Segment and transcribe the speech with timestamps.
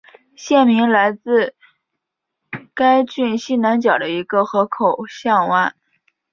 [0.35, 1.53] 县名来自
[2.73, 5.75] 该郡西南角的一个河口港湾。